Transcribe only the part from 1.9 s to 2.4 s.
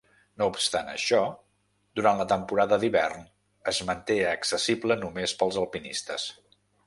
durant la